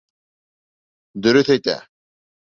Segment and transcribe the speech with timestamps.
[1.27, 1.79] Дөрөҫ әйтә.